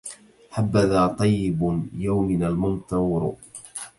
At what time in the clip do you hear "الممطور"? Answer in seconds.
2.47-3.35